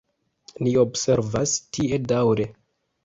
Ni 0.67 0.71
observas 0.85 1.53
tie 1.79 2.01
daŭre. 2.13 2.49